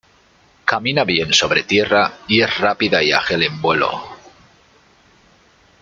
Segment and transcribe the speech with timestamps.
[0.65, 4.01] Camina bien sobre tierra, y es rápida y ágil en vuelo.